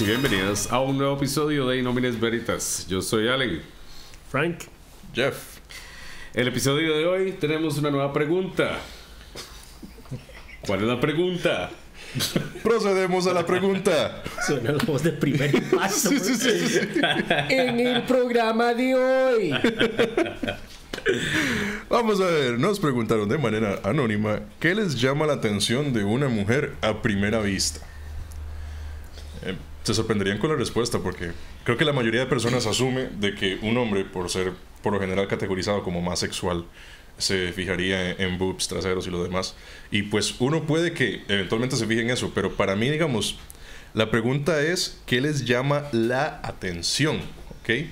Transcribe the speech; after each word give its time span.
y 0.00 0.04
bienvenidas 0.04 0.72
a 0.72 0.80
un 0.80 0.96
nuevo 0.96 1.16
episodio 1.16 1.68
de 1.68 1.78
Inomines 1.78 2.18
Veritas. 2.18 2.86
Yo 2.88 3.02
soy 3.02 3.28
Allen. 3.28 3.60
Frank. 4.30 4.60
Jeff. 5.12 5.58
El 6.32 6.48
episodio 6.48 6.96
de 6.96 7.06
hoy 7.06 7.32
tenemos 7.32 7.76
una 7.78 7.90
nueva 7.90 8.12
pregunta. 8.12 8.78
¿Cuál 10.66 10.80
es 10.80 10.86
la 10.86 11.00
pregunta? 11.00 11.70
Procedemos 12.62 13.26
a 13.26 13.34
la 13.34 13.44
pregunta. 13.44 14.22
Suena 14.46 14.72
la 14.72 14.84
voz 14.84 15.02
de 15.02 15.12
primer 15.12 15.62
paso. 15.70 16.08
Sí, 16.08 16.18
sí, 16.18 16.34
sí, 16.34 16.66
sí. 16.66 16.80
En 17.50 17.80
el 17.80 18.02
programa 18.04 18.72
de 18.72 18.94
hoy. 18.94 19.54
Vamos 21.90 22.20
a 22.20 22.26
ver, 22.26 22.58
nos 22.58 22.80
preguntaron 22.80 23.28
de 23.28 23.38
manera 23.38 23.80
anónima 23.82 24.40
qué 24.60 24.74
les 24.74 24.98
llama 24.98 25.26
la 25.26 25.34
atención 25.34 25.92
de 25.92 26.04
una 26.04 26.28
mujer 26.28 26.74
a 26.80 27.02
primera 27.02 27.40
vista. 27.40 27.89
Se 29.82 29.94
sorprenderían 29.94 30.38
con 30.38 30.50
la 30.50 30.56
respuesta 30.56 30.98
porque 30.98 31.32
creo 31.64 31.76
que 31.76 31.84
la 31.84 31.92
mayoría 31.92 32.20
de 32.20 32.26
personas 32.26 32.66
asume 32.66 33.08
de 33.18 33.34
que 33.34 33.58
un 33.62 33.76
hombre, 33.78 34.04
por 34.04 34.28
ser 34.30 34.52
por 34.82 34.92
lo 34.92 35.00
general 35.00 35.26
categorizado 35.28 35.82
como 35.82 36.00
más 36.00 36.18
sexual, 36.18 36.64
se 37.18 37.52
fijaría 37.52 38.10
en, 38.12 38.20
en 38.20 38.38
boobs, 38.38 38.68
traseros 38.68 39.06
y 39.06 39.10
lo 39.10 39.22
demás. 39.22 39.54
Y 39.90 40.02
pues 40.02 40.36
uno 40.38 40.64
puede 40.64 40.92
que 40.92 41.22
eventualmente 41.28 41.76
se 41.76 41.86
fije 41.86 42.02
en 42.02 42.10
eso, 42.10 42.32
pero 42.34 42.56
para 42.56 42.76
mí, 42.76 42.88
digamos, 42.90 43.38
la 43.92 44.10
pregunta 44.10 44.62
es, 44.62 45.00
¿qué 45.06 45.20
les 45.20 45.44
llama 45.44 45.84
la 45.92 46.40
atención? 46.44 47.16
¿Ok? 47.60 47.86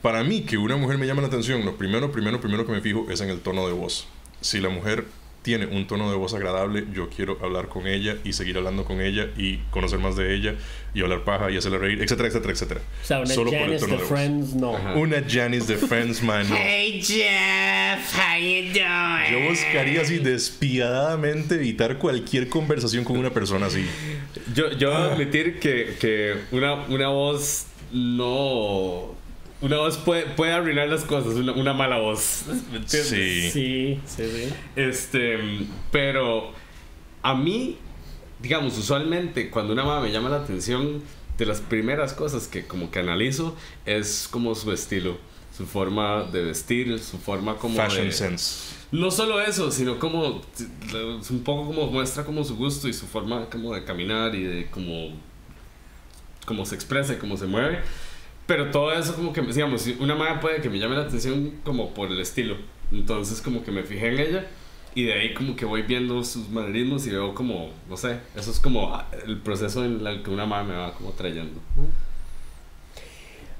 Para 0.00 0.22
mí, 0.22 0.42
que 0.42 0.58
una 0.58 0.76
mujer 0.76 0.98
me 0.98 1.06
llama 1.06 1.22
la 1.22 1.28
atención, 1.28 1.64
lo 1.64 1.76
primero, 1.76 2.12
primero, 2.12 2.40
primero 2.40 2.64
que 2.66 2.72
me 2.72 2.80
fijo 2.80 3.06
es 3.10 3.20
en 3.20 3.30
el 3.30 3.40
tono 3.40 3.66
de 3.66 3.72
voz. 3.72 4.06
Si 4.40 4.60
la 4.60 4.68
mujer 4.68 5.06
tiene 5.44 5.66
un 5.66 5.86
tono 5.86 6.10
de 6.10 6.16
voz 6.16 6.32
agradable, 6.32 6.86
yo 6.94 7.10
quiero 7.10 7.38
hablar 7.42 7.68
con 7.68 7.86
ella 7.86 8.16
y 8.24 8.32
seguir 8.32 8.56
hablando 8.56 8.86
con 8.86 9.02
ella 9.02 9.28
y 9.36 9.58
conocer 9.70 9.98
más 9.98 10.16
de 10.16 10.34
ella 10.34 10.54
y 10.94 11.02
hablar 11.02 11.22
paja 11.22 11.50
y 11.50 11.56
hacerla 11.58 11.76
reír, 11.76 12.00
etcétera, 12.00 12.28
etcétera, 12.28 12.52
etcétera. 12.54 12.80
O 13.02 13.06
sea, 13.06 13.18
una 13.20 13.26
Solo 13.26 13.50
por 13.50 13.60
el 13.60 13.64
Janice 13.66 13.80
tono 13.84 13.92
de 13.92 14.02
de 14.02 14.08
voz. 14.08 14.18
Friends, 14.18 14.54
no. 14.54 14.72
Una 14.94 15.22
Janice 15.28 15.66
de 15.74 15.86
Friends, 15.86 16.22
man. 16.24 16.48
no. 16.48 16.56
Hey 16.56 17.02
Jeff, 17.02 18.16
how 18.16 18.38
you 18.40 18.72
doing? 18.72 19.32
Yo 19.44 19.50
buscaría 19.50 20.00
así 20.00 20.18
despiadadamente 20.18 21.56
evitar 21.56 21.98
cualquier 21.98 22.48
conversación 22.48 23.04
con 23.04 23.18
una 23.18 23.28
persona 23.28 23.66
así. 23.66 23.84
Yo, 24.54 24.72
yo 24.72 24.92
voy 24.92 25.02
a 25.02 25.12
admitir 25.12 25.58
que, 25.60 25.94
que 26.00 26.36
una, 26.52 26.86
una 26.86 27.08
voz 27.08 27.66
no. 27.92 29.14
Una 29.64 29.78
voz 29.78 29.96
puede, 29.96 30.26
puede 30.26 30.52
arruinar 30.52 30.88
las 30.88 31.04
cosas, 31.04 31.34
una, 31.34 31.52
una 31.52 31.72
mala 31.72 31.98
voz. 31.98 32.44
¿Me 32.70 32.76
entiendes? 32.76 33.08
Sí. 33.08 33.50
Sí, 33.50 34.00
sí, 34.06 34.24
sí. 34.24 34.54
Este, 34.76 35.38
pero 35.90 36.52
a 37.22 37.34
mí, 37.34 37.78
digamos, 38.40 38.76
usualmente 38.76 39.48
cuando 39.48 39.72
una 39.72 39.84
mamá 39.84 40.02
me 40.02 40.12
llama 40.12 40.28
la 40.28 40.36
atención, 40.36 41.02
de 41.38 41.46
las 41.46 41.60
primeras 41.60 42.12
cosas 42.12 42.46
que 42.46 42.66
como 42.66 42.90
que 42.90 43.00
analizo 43.00 43.56
es 43.86 44.28
como 44.30 44.54
su 44.54 44.70
estilo, 44.72 45.16
su 45.56 45.66
forma 45.66 46.24
de 46.24 46.42
vestir, 46.42 46.98
su 47.00 47.18
forma 47.18 47.56
como 47.56 47.76
Fashion 47.76 48.06
de... 48.06 48.12
sense. 48.12 48.74
No 48.92 49.10
solo 49.10 49.40
eso, 49.40 49.72
sino 49.72 49.98
como 49.98 50.42
un 51.30 51.44
poco 51.44 51.66
como 51.66 51.88
muestra 51.88 52.24
como 52.24 52.44
su 52.44 52.56
gusto 52.56 52.88
y 52.88 52.92
su 52.92 53.06
forma 53.06 53.46
como 53.50 53.74
de 53.74 53.84
caminar 53.84 54.34
y 54.34 54.44
de 54.44 54.66
como 54.70 55.10
cómo 56.46 56.64
se 56.64 56.76
expresa 56.76 57.14
y 57.14 57.16
cómo 57.16 57.36
se 57.36 57.46
mueve. 57.46 57.80
Pero 58.46 58.70
todo 58.70 58.92
eso 58.92 59.14
como 59.14 59.32
que, 59.32 59.40
digamos, 59.40 59.86
una 59.98 60.14
madre 60.14 60.40
puede 60.40 60.60
que 60.60 60.68
me 60.68 60.78
llame 60.78 60.96
la 60.96 61.02
atención 61.02 61.52
como 61.64 61.94
por 61.94 62.10
el 62.10 62.20
estilo. 62.20 62.56
Entonces 62.92 63.40
como 63.40 63.64
que 63.64 63.70
me 63.70 63.82
fijé 63.82 64.08
en 64.08 64.20
ella 64.20 64.46
y 64.94 65.04
de 65.04 65.14
ahí 65.14 65.34
como 65.34 65.56
que 65.56 65.64
voy 65.64 65.82
viendo 65.82 66.22
sus 66.22 66.48
manerismos 66.50 67.06
y 67.06 67.10
veo 67.10 67.34
como, 67.34 67.70
no 67.88 67.96
sé, 67.96 68.18
eso 68.36 68.50
es 68.50 68.60
como 68.60 68.94
ah, 68.94 69.08
el 69.26 69.38
proceso 69.38 69.84
en 69.84 70.06
el 70.06 70.22
que 70.22 70.30
una 70.30 70.46
madre 70.46 70.68
me 70.68 70.74
va 70.74 70.92
como 70.92 71.10
trayendo. 71.10 71.60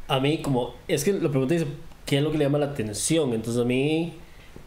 A 0.06 0.21
mí, 0.21 0.43
como. 0.43 0.75
Es 0.87 1.05
que 1.05 1.12
la 1.12 1.31
pregunta 1.31 1.55
dice: 1.55 1.67
¿qué 2.05 2.19
es 2.19 2.23
lo 2.23 2.31
que 2.31 2.39
le 2.39 2.44
llama 2.44 2.59
la 2.59 2.67
atención? 2.67 3.33
Entonces, 3.33 3.62
a 3.62 3.65
mí. 3.65 4.12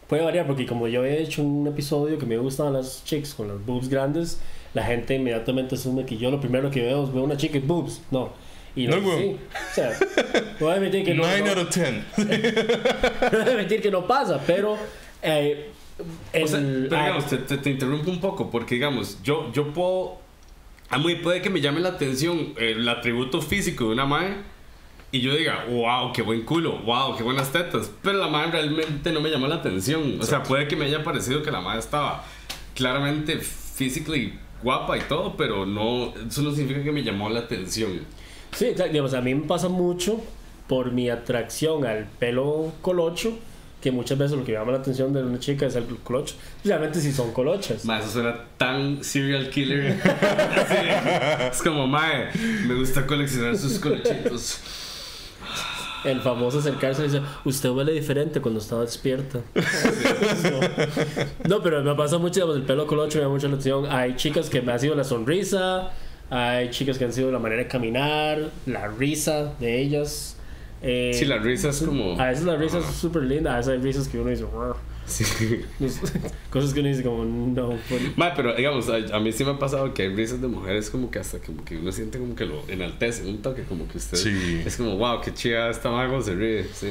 Puede 0.08 0.22
variar, 0.22 0.46
porque 0.46 0.64
como 0.64 0.88
yo 0.88 1.04
he 1.04 1.20
hecho 1.22 1.42
un 1.42 1.66
episodio 1.66 2.18
que 2.18 2.24
me 2.24 2.38
gustaban 2.38 2.72
las 2.72 3.04
chicas 3.04 3.34
con 3.34 3.46
las 3.46 3.64
boobs 3.66 3.90
grandes, 3.90 4.40
la 4.72 4.82
gente 4.82 5.14
inmediatamente 5.14 5.74
asume 5.74 6.06
que 6.06 6.16
yo 6.16 6.30
lo 6.30 6.40
primero 6.40 6.70
que 6.70 6.80
veo 6.80 7.04
es 7.04 7.12
veo 7.12 7.24
una 7.24 7.36
chica 7.36 7.58
y 7.58 7.60
boobs. 7.60 8.00
No. 8.10 8.30
Y 8.76 8.86
no, 8.86 8.96
No, 9.00 9.12
así. 9.12 9.36
O 9.70 9.74
sea, 9.74 9.98
no 10.60 10.66
voy 10.66 10.70
a 10.72 10.76
admitir 10.76 11.04
que 11.04 11.14
no. 11.14 11.22
9 11.24 11.40
no- 11.42 11.50
out 11.50 11.58
of 11.58 11.74
10. 11.74 11.92
no 12.18 12.24
voy 13.38 13.40
a 13.40 13.52
admitir 13.54 13.82
que 13.82 13.90
no 13.90 14.06
pasa, 14.06 14.40
pero. 14.46 14.76
eh, 15.22 15.70
O 16.42 16.46
sea, 16.46 16.58
el- 16.58 16.86
pero 16.88 17.00
ah, 17.00 17.04
digamos, 17.06 17.26
te, 17.26 17.38
te, 17.38 17.58
te 17.58 17.70
interrumpo 17.70 18.10
un 18.10 18.20
poco 18.20 18.50
porque 18.50 18.76
digamos, 18.76 19.18
yo, 19.22 19.50
yo 19.52 19.72
puedo... 19.72 20.18
A 20.90 20.96
mí 20.98 21.16
puede 21.16 21.42
que 21.42 21.50
me 21.50 21.60
llame 21.60 21.80
la 21.80 21.90
atención 21.90 22.54
el 22.56 22.88
atributo 22.88 23.42
físico 23.42 23.84
de 23.86 23.90
una 23.92 24.06
madre 24.06 24.36
y 25.12 25.20
yo 25.20 25.34
diga, 25.36 25.64
wow, 25.68 26.12
qué 26.12 26.22
buen 26.22 26.42
culo, 26.42 26.78
wow, 26.78 27.16
qué 27.16 27.22
buenas 27.22 27.50
tetas, 27.52 27.90
pero 28.02 28.18
la 28.18 28.28
madre 28.28 28.52
realmente 28.52 29.10
no 29.12 29.20
me 29.20 29.28
llamó 29.30 29.48
la 29.48 29.56
atención. 29.56 30.18
O 30.20 30.22
sea, 30.24 30.42
puede 30.42 30.66
que 30.68 30.76
me 30.76 30.84
haya 30.86 31.02
parecido 31.04 31.42
que 31.42 31.50
la 31.50 31.60
madre 31.60 31.80
estaba 31.80 32.24
claramente 32.74 33.38
physically 33.38 34.38
guapa 34.62 34.96
y 34.96 35.00
todo, 35.02 35.36
pero 35.36 35.66
no, 35.66 36.14
eso 36.26 36.42
no 36.42 36.50
significa 36.52 36.82
que 36.82 36.92
me 36.92 37.02
llamó 37.02 37.28
la 37.28 37.40
atención. 37.40 38.00
Sí. 38.52 38.74
Digamos, 38.90 39.14
a 39.14 39.20
mí 39.20 39.34
me 39.34 39.46
pasa 39.46 39.68
mucho 39.68 40.20
por 40.68 40.92
mi 40.92 41.08
atracción 41.10 41.84
al 41.86 42.04
pelo 42.18 42.72
colocho, 42.82 43.38
que 43.80 43.90
muchas 43.90 44.18
veces 44.18 44.36
lo 44.36 44.44
que 44.44 44.52
llama 44.52 44.72
la 44.72 44.78
atención 44.78 45.12
de 45.12 45.22
una 45.22 45.38
chica 45.38 45.66
es 45.66 45.76
el 45.76 45.84
colocho, 46.02 46.34
especialmente 46.56 47.00
si 47.00 47.12
son 47.12 47.32
colochas. 47.32 47.84
Mae, 47.84 48.00
eso 48.00 48.10
suena 48.10 48.36
tan 48.56 49.02
serial 49.02 49.48
killer. 49.50 49.96
Así, 50.02 50.76
es 51.50 51.62
como, 51.62 51.86
mae, 51.86 52.28
me 52.66 52.74
gusta 52.74 53.06
coleccionar 53.06 53.56
sus 53.56 53.78
colochitos. 53.78 54.60
El 56.04 56.20
famoso 56.20 56.60
acercarse 56.60 57.02
y 57.02 57.04
dice, 57.06 57.22
usted 57.44 57.70
huele 57.70 57.92
diferente 57.92 58.40
cuando 58.40 58.60
estaba 58.60 58.82
despierta. 58.82 59.40
no, 61.48 61.62
pero 61.62 61.82
me 61.82 61.94
pasa 61.94 62.18
mucho, 62.18 62.34
digamos, 62.34 62.56
el 62.56 62.62
pelo 62.62 62.86
colocho 62.86 63.18
me 63.18 63.22
llama 63.22 63.34
mucho 63.34 63.48
la 63.48 63.54
atención. 63.54 63.86
Hay 63.90 64.16
chicas 64.16 64.48
que 64.48 64.60
me 64.62 64.72
ha 64.72 64.78
sido 64.78 64.94
la 64.94 65.04
sonrisa, 65.04 65.90
hay 66.30 66.70
chicas 66.70 66.98
que 66.98 67.04
han 67.04 67.12
sido 67.12 67.30
la 67.32 67.38
manera 67.38 67.62
de 67.62 67.68
caminar, 67.68 68.50
la 68.66 68.88
risa 68.88 69.54
de 69.60 69.80
ellas. 69.80 70.36
Eh, 70.82 71.12
Sí, 71.14 71.24
la 71.24 71.38
risa 71.38 71.70
es 71.70 71.82
como... 71.82 72.20
A 72.20 72.26
veces 72.28 72.44
la 72.44 72.56
risa 72.56 72.78
es 72.78 72.84
súper 72.84 73.22
linda, 73.24 73.54
a 73.54 73.56
veces 73.58 73.72
hay 73.72 73.78
risas 73.78 74.08
que 74.08 74.18
uno 74.18 74.30
dice, 74.30 74.42
"Ruh". 74.44 74.74
Sí. 75.06 75.24
cosas 76.50 76.74
que 76.74 76.80
uno 76.80 76.88
dice 76.90 77.02
como, 77.02 77.24
no. 77.24 77.70
pues". 77.88 78.16
Mae, 78.16 78.32
pero 78.36 78.54
digamos, 78.54 78.88
a, 78.90 78.96
a 79.16 79.20
mí 79.20 79.32
sí 79.32 79.42
me 79.44 79.52
ha 79.52 79.58
pasado 79.58 79.94
que 79.94 80.02
hay 80.02 80.14
risas 80.14 80.40
de 80.40 80.48
mujeres 80.48 80.90
como 80.90 81.10
que 81.10 81.18
hasta 81.18 81.38
como 81.38 81.64
que 81.64 81.78
uno 81.78 81.90
siente 81.92 82.18
como 82.18 82.34
que 82.36 82.44
lo 82.44 82.62
enaltece 82.68 83.24
un 83.26 83.40
toque, 83.40 83.62
como 83.62 83.88
que 83.88 83.96
usted... 83.98 84.18
Sí. 84.18 84.62
Es 84.66 84.76
como, 84.76 84.96
wow, 84.98 85.20
qué 85.22 85.32
chida 85.32 85.70
esta 85.70 85.90
mago 85.90 86.20
se 86.20 86.34
ríe, 86.34 86.64
sí. 86.72 86.88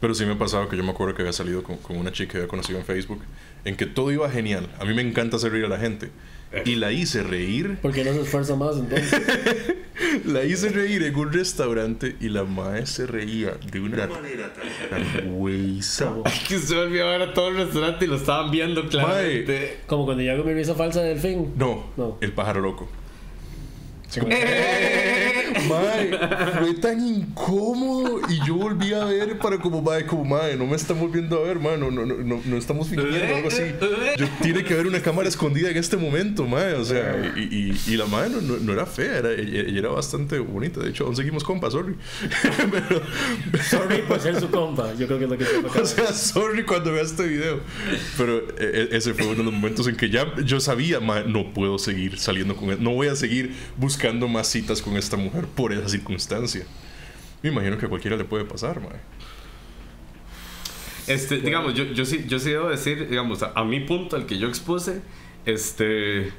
Pero 0.00 0.12
sí 0.14 0.26
me 0.26 0.32
ha 0.32 0.38
pasado 0.38 0.68
que 0.68 0.76
yo 0.76 0.82
me 0.82 0.90
acuerdo 0.90 1.14
que 1.14 1.22
había 1.22 1.32
salido 1.32 1.62
con, 1.62 1.76
con 1.76 1.96
una 1.96 2.10
chica 2.10 2.32
que 2.32 2.38
había 2.38 2.48
conocido 2.48 2.80
en 2.80 2.84
Facebook, 2.84 3.20
en 3.64 3.76
que 3.76 3.86
todo 3.86 4.10
iba 4.10 4.28
genial. 4.28 4.68
A 4.80 4.84
mí 4.84 4.92
me 4.94 5.02
encanta 5.02 5.36
hacer 5.36 5.52
reír 5.52 5.64
a 5.66 5.68
la 5.68 5.78
gente. 5.78 6.10
Y 6.64 6.74
la 6.76 6.92
hice 6.92 7.22
reír. 7.22 7.78
¿Por 7.80 7.92
qué 7.92 8.04
no 8.04 8.12
se 8.12 8.20
esfuerza 8.22 8.54
más 8.56 8.76
entonces? 8.76 9.20
La 10.26 10.44
hice 10.44 10.68
reír 10.68 11.02
en 11.04 11.14
un 11.16 11.32
restaurante 11.32 12.16
y 12.20 12.28
la 12.28 12.44
madre 12.44 12.84
se 12.86 13.06
reía 13.06 13.52
de 13.70 13.80
una 13.80 14.06
manera 14.08 14.52
tan 14.90 15.36
güeyza. 15.36 16.12
Que 16.48 16.56
usted 16.56 16.76
volvió 16.76 17.06
a 17.08 17.12
ver 17.12 17.22
a 17.22 17.32
todo 17.32 17.48
el 17.48 17.56
restaurante 17.56 18.04
y 18.04 18.08
lo 18.08 18.16
estaban 18.16 18.50
viendo 18.50 18.86
claramente. 18.88 19.78
Como 19.86 20.04
cuando 20.04 20.22
yo 20.22 20.32
hago 20.32 20.44
mi 20.44 20.52
risa 20.54 20.74
falsa 20.74 21.00
del 21.02 21.18
fin. 21.18 21.52
No, 21.56 21.86
No. 21.96 22.18
el 22.20 22.32
pájaro 22.32 22.60
loco. 22.60 22.88
Como, 24.18 24.26
Mae, 25.68 26.10
fue 26.58 26.74
tan 26.74 27.06
incómodo 27.06 28.20
y 28.28 28.46
yo 28.46 28.54
volví 28.56 28.92
a 28.92 29.04
ver 29.04 29.38
para 29.38 29.58
como 29.58 29.82
mae, 29.82 30.06
como 30.06 30.24
mae, 30.24 30.56
no 30.56 30.66
me 30.66 30.76
están 30.76 30.98
volviendo 30.98 31.38
a 31.38 31.42
ver, 31.42 31.58
mae, 31.58 31.76
no, 31.78 31.90
no, 31.90 32.04
no, 32.06 32.16
no, 32.16 32.40
no 32.44 32.56
estamos 32.56 32.88
fingiendo 32.88 33.34
algo 33.34 33.48
así. 33.48 33.62
Yo, 34.18 34.26
tiene 34.42 34.64
que 34.64 34.74
haber 34.74 34.86
una 34.86 35.00
cámara 35.00 35.28
escondida 35.28 35.70
en 35.70 35.76
este 35.76 35.96
momento, 35.96 36.46
mae, 36.46 36.74
o 36.74 36.84
sea, 36.84 37.32
y, 37.36 37.40
y, 37.40 37.92
y 37.92 37.96
la 37.96 38.06
mae 38.06 38.28
no, 38.30 38.40
no, 38.40 38.56
no 38.58 38.72
era 38.72 38.86
fea, 38.86 39.18
era, 39.18 39.32
ella, 39.32 39.78
era 39.78 39.88
bastante 39.88 40.38
bonita, 40.38 40.80
de 40.80 40.90
hecho, 40.90 41.04
aún 41.06 41.16
seguimos 41.16 41.44
compas, 41.44 41.72
sorry. 41.72 41.94
Pero, 42.70 43.02
Sorry 43.62 44.02
por 44.02 44.20
ser 44.20 44.38
su 44.40 44.50
compa. 44.50 44.94
Yo 44.94 45.06
creo 45.06 45.18
que 45.18 45.24
es 45.24 45.30
lo 45.30 45.38
que 45.38 45.44
te 45.44 45.80
o 45.80 45.86
sea, 45.86 46.12
sorry 46.12 46.64
cuando 46.64 46.92
vea 46.92 47.02
este 47.02 47.26
video. 47.26 47.60
Pero 48.16 48.38
eh, 48.38 48.44
eh, 48.58 48.88
ese 48.92 49.14
fue 49.14 49.26
uno 49.26 49.36
de 49.36 49.44
los 49.44 49.52
momentos 49.52 49.86
en 49.88 49.96
que 49.96 50.10
ya 50.10 50.26
yo 50.44 50.60
sabía, 50.60 51.00
"Mae, 51.00 51.24
no 51.26 51.52
puedo 51.52 51.78
seguir 51.78 52.18
saliendo 52.18 52.56
con 52.56 52.70
él. 52.70 52.78
No 52.80 52.90
voy 52.90 53.08
a 53.08 53.16
seguir 53.16 53.54
buscando 53.76 54.28
más 54.28 54.48
citas 54.48 54.82
con 54.82 54.96
esta 54.96 55.16
mujer 55.16 55.44
por 55.54 55.72
esa 55.72 55.88
circunstancia. 55.88 56.64
Me 57.42 57.50
imagino 57.50 57.76
que 57.78 57.86
a 57.86 57.88
cualquiera 57.88 58.16
le 58.16 58.24
puede 58.24 58.44
pasar, 58.44 58.80
mae. 58.80 59.00
Este, 61.06 61.38
digamos, 61.38 61.74
yo, 61.74 61.84
yo 61.84 62.04
sí, 62.04 62.24
yo 62.28 62.38
sí 62.38 62.50
debo 62.50 62.68
decir, 62.68 63.08
digamos, 63.08 63.42
a, 63.42 63.52
a 63.56 63.64
mi 63.64 63.80
punto, 63.80 64.14
al 64.16 64.24
que 64.26 64.38
yo 64.38 64.48
expuse, 64.48 65.02
este, 65.44 66.32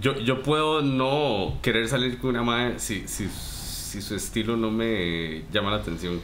yo, 0.00 0.18
yo 0.20 0.42
puedo 0.42 0.80
no 0.80 1.58
querer 1.62 1.86
salir 1.88 2.18
con 2.18 2.30
una 2.30 2.42
madre 2.42 2.78
si, 2.78 3.06
si, 3.06 3.28
si 3.28 4.00
su 4.00 4.14
estilo 4.14 4.56
no 4.56 4.70
me 4.70 5.44
llama 5.52 5.70
la 5.70 5.76
atención. 5.78 6.18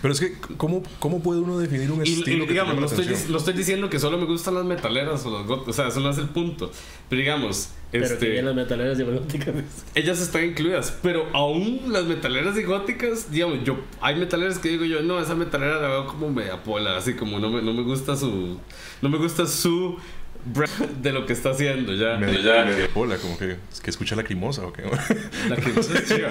Pero 0.00 0.14
es 0.14 0.18
que, 0.20 0.32
¿cómo, 0.56 0.82
cómo 0.98 1.22
puede 1.22 1.40
uno 1.40 1.58
definir 1.60 1.92
un 1.92 2.04
Y, 2.04 2.14
estilo 2.14 2.44
y, 2.44 2.48
que 2.48 2.54
te 2.54 2.54
digamos, 2.54 2.74
no 2.74 2.80
la 2.80 2.86
estoy, 2.88 3.04
atención? 3.04 3.28
dic- 3.28 3.30
no 3.30 3.38
estoy 3.38 3.54
diciendo 3.54 3.88
que 3.88 4.00
solo 4.00 4.18
me 4.18 4.24
gustan 4.24 4.54
las 4.54 4.64
metaleras 4.64 5.24
o 5.24 5.30
los 5.30 5.46
goth, 5.46 5.68
o 5.68 5.72
sea, 5.72 5.86
eso 5.86 6.00
no 6.00 6.10
es 6.10 6.18
el 6.18 6.28
punto. 6.28 6.72
Pero 7.08 7.20
digamos, 7.20 7.68
Pero 7.92 8.06
Este, 8.06 8.18
que 8.18 8.32
bien 8.32 8.46
las 8.46 8.54
metaleras 8.54 8.98
y 8.98 9.02
góticas. 9.02 9.54
ellas 9.94 10.20
están 10.20 10.44
incluidas, 10.46 10.98
pero 11.02 11.28
aún 11.34 11.92
las 11.92 12.04
metaleras 12.04 12.56
y 12.58 12.62
góticas, 12.62 13.30
digamos, 13.30 13.62
yo 13.64 13.78
hay 14.00 14.16
metaleras 14.16 14.58
que 14.58 14.70
digo 14.70 14.84
yo, 14.86 15.02
no, 15.02 15.20
esa 15.20 15.34
metalera 15.34 15.78
la 15.80 15.88
veo 15.88 16.06
como 16.06 16.30
media 16.30 16.62
pola, 16.62 16.96
así 16.96 17.14
como 17.14 17.38
no 17.38 17.50
me, 17.50 17.60
no 17.60 17.74
me 17.74 17.82
gusta 17.82 18.16
su 18.16 18.58
no 19.02 19.08
me 19.10 19.18
gusta 19.18 19.46
su 19.46 19.98
brand 20.44 21.02
de 21.02 21.12
lo 21.12 21.26
que 21.26 21.34
está 21.34 21.50
haciendo 21.50 21.92
ya. 21.92 22.16
Medio, 22.16 22.40
ya 22.40 22.64
medio 22.64 22.88
pola, 22.88 23.16
como 23.18 23.36
que, 23.38 23.58
es 23.70 23.80
que 23.80 23.90
escucha 23.90 24.16
lacrimosa 24.16 24.66
o 24.66 24.72
qué. 24.72 24.82
la 25.48 25.56
que 25.56 25.70
es 25.78 26.08
chiva. 26.08 26.30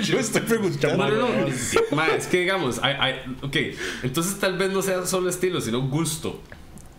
yo 0.02 0.18
estoy 0.18 0.40
preguntando. 0.42 0.96
No, 0.96 1.10
no, 1.10 1.28
no. 1.28 1.46
Ma, 1.90 2.08
es 2.08 2.26
que 2.26 2.40
digamos, 2.40 2.80
hay, 2.82 2.94
hay, 2.98 3.36
ok, 3.42 3.56
entonces 4.02 4.38
tal 4.38 4.56
vez 4.56 4.72
no 4.72 4.80
sea 4.80 5.04
solo 5.06 5.28
estilo, 5.28 5.60
sino 5.60 5.82
gusto. 5.82 6.40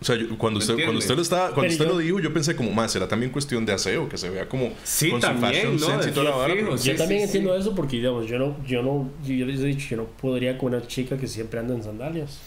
O 0.06 0.08
sea, 0.08 0.14
yo- 0.16 0.38
cuando, 0.38 0.60
¿Me 0.60 0.64
usted, 0.64 0.74
cuando 0.84 0.98
usted 1.00 1.16
lo 1.16 1.22
estaba, 1.22 1.46
cuando 1.46 1.62
Pero 1.62 1.72
usted 1.72 1.84
yo- 1.86 1.92
lo 1.94 1.98
dijo, 1.98 2.20
yo 2.20 2.32
pensé 2.32 2.54
como, 2.54 2.70
más, 2.70 2.92
será 2.92 3.08
también 3.08 3.32
cuestión 3.32 3.66
de 3.66 3.72
aseo, 3.72 4.08
que 4.08 4.16
se 4.16 4.30
vea 4.30 4.48
como 4.48 4.70
Sí, 4.84 5.10
con 5.10 5.20
su 5.20 5.26
también, 5.26 5.52
fashion 5.52 5.80
¿no? 5.80 5.86
sense 5.86 6.10
y 6.10 6.12
toda 6.12 6.30
la 6.30 6.36
vara. 6.36 6.54
pero- 6.54 6.78
sí, 6.78 6.90
yo 6.90 6.96
también 6.96 7.22
entiendo 7.22 7.56
eso 7.56 7.74
porque, 7.74 7.96
digamos, 7.96 8.28
yo 8.28 8.38
no, 8.38 8.56
yo 8.64 8.84
no, 8.84 9.10
yo 9.26 9.44
les 9.46 9.58
he 9.58 9.64
dicho, 9.64 9.88
yo 9.90 9.96
no 9.96 10.04
podría 10.04 10.56
con 10.58 10.74
una 10.74 10.86
chica 10.86 11.16
que 11.16 11.26
siempre 11.26 11.58
anda 11.58 11.74
en 11.74 11.82
sandalias. 11.82 12.38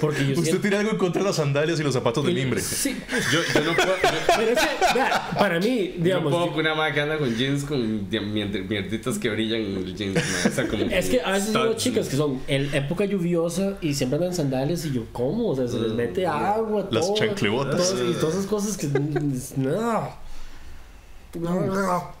Porque 0.00 0.22
yo 0.24 0.30
Usted 0.30 0.44
siento- 0.44 0.60
tiene 0.62 0.76
algo 0.76 0.92
en 0.92 0.96
contra 0.98 1.20
de 1.22 1.28
las 1.28 1.36
sandalias 1.36 1.78
y 1.78 1.82
los 1.82 1.92
zapatos 1.92 2.24
de 2.24 2.32
mimbre. 2.32 2.60
Sí, 2.62 2.96
Yo, 3.32 3.40
yo 3.52 3.60
no 3.64 3.74
puedo. 3.76 3.88
yo- 3.96 4.08
pero 4.36 4.50
es 4.52 4.58
que, 4.58 4.94
vea, 4.94 5.30
para 5.38 5.60
mí, 5.60 5.94
no 5.98 6.04
digamos, 6.04 6.32
puedo 6.32 6.50
con 6.52 6.60
una 6.60 6.74
madre 6.74 6.94
que 6.94 7.00
anda 7.02 7.18
con 7.18 7.34
jeans 7.36 7.64
con 7.64 8.08
di- 8.08 8.18
mierd- 8.18 8.66
mierditas 8.66 9.18
que 9.18 9.28
brillan 9.28 9.60
en 9.60 9.76
el 9.78 9.94
jeans. 9.94 10.14
ma. 10.14 10.50
O 10.50 10.54
sea, 10.54 10.66
como 10.68 10.84
es 10.84 11.08
que 11.10 11.20
a 11.20 11.32
veces 11.32 11.52
veo 11.52 11.74
chicas 11.74 12.08
que 12.08 12.16
son 12.16 12.40
en 12.48 12.74
época 12.74 13.04
lluviosa 13.04 13.76
y 13.82 13.92
siempre 13.92 14.16
andan 14.16 14.30
en 14.30 14.36
sandalias 14.36 14.84
y 14.86 14.92
yo, 14.92 15.04
¿cómo? 15.12 15.48
O 15.50 15.56
sea, 15.56 15.68
se 15.68 15.78
les 15.78 15.92
mete 15.92 16.26
agua, 16.26 16.88
Las 16.90 17.06
todo, 17.06 17.16
chanclebotas. 17.16 17.90
todo- 17.90 18.10
y 18.10 18.14
todas 18.14 18.34
esas 18.36 18.46
cosas 18.46 18.76
que. 18.78 18.86
No. 19.56 20.14
No. 21.34 22.20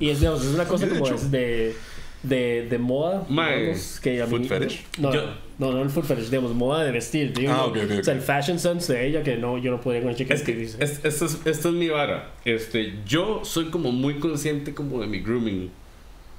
Y 0.00 0.10
es, 0.10 0.20
digamos, 0.20 0.44
es 0.44 0.54
una 0.54 0.64
cosa 0.64 0.86
De 0.86 0.96
como 0.96 1.10
de, 1.18 1.74
de, 2.22 2.66
de 2.68 2.78
moda. 2.78 3.24
Mae. 3.28 3.60
digamos, 3.60 4.00
que 4.00 4.22
a 4.22 4.26
mí, 4.26 4.30
Foot 4.30 4.46
fetish. 4.46 4.84
No, 4.98 5.12
Yo- 5.12 5.24
no, 5.58 5.72
no 5.72 5.82
el 5.82 5.90
foot 5.90 6.04
fetish, 6.04 6.30
digamos, 6.30 6.54
moda 6.54 6.84
de 6.84 6.92
vestir. 6.92 7.32
digo, 7.32 7.52
Ah, 7.52 7.64
ok, 7.66 7.76
ok, 7.84 7.98
O 8.00 8.04
sea, 8.04 8.14
el 8.14 8.20
fashion 8.20 8.58
sense 8.58 8.92
de 8.92 9.06
ella 9.06 9.22
que 9.22 9.36
no, 9.36 9.58
yo 9.58 9.70
no 9.70 9.80
podría 9.80 10.02
con 10.02 10.14
chicas 10.14 10.40
Es 10.40 10.46
que 10.46 10.52
que 10.54 10.58
dicen. 10.60 10.82
es- 10.82 11.04
esto, 11.04 11.26
es, 11.26 11.38
esto 11.44 11.68
es 11.68 11.74
mi 11.74 11.88
vara. 11.88 12.32
Este, 12.44 12.94
yo 13.06 13.40
soy 13.44 13.66
como 13.66 13.92
muy 13.92 14.14
consciente 14.20 14.74
como 14.74 15.00
de 15.00 15.06
mi 15.06 15.20
grooming 15.20 15.70